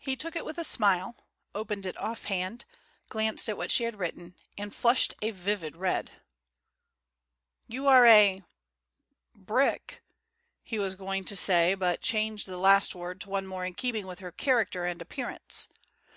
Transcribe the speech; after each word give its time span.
He 0.00 0.16
took 0.16 0.34
it 0.34 0.44
with 0.44 0.58
a 0.58 0.64
smile, 0.64 1.14
opened 1.54 1.86
it 1.86 1.96
offhand, 1.98 2.64
glanced 3.08 3.48
at 3.48 3.56
what 3.56 3.70
she 3.70 3.84
had 3.84 3.96
written, 3.96 4.34
and 4.58 4.74
flushed 4.74 5.14
a 5.22 5.30
vivid 5.30 5.76
red. 5.76 6.10
"You 7.68 7.86
are 7.86 8.04
a 8.08 8.42
brick," 9.32 10.02
he 10.64 10.80
was 10.80 10.96
going 10.96 11.24
to 11.26 11.36
say, 11.36 11.76
but 11.76 12.00
changed 12.02 12.48
the 12.48 12.58
last 12.58 12.96
word 12.96 13.20
to 13.20 13.30
one 13.30 13.46
more 13.46 13.64
in 13.64 13.74
keeping 13.74 14.04
with 14.04 14.18
her 14.18 14.32
character 14.32 14.84
and 14.84 15.00
appearance. 15.00 15.68